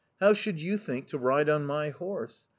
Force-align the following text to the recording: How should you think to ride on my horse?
How 0.19 0.33
should 0.33 0.59
you 0.59 0.79
think 0.79 1.05
to 1.09 1.19
ride 1.19 1.47
on 1.47 1.67
my 1.67 1.89
horse? 1.89 2.47